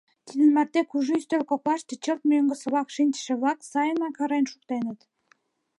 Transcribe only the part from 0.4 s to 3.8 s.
марте кужу ӱстел коклаште чылт мӧҥгысылак шинчыше-влак